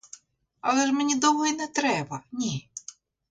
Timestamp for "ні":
2.31-2.69